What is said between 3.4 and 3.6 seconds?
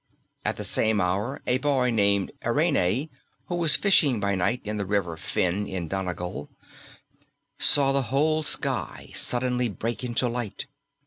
who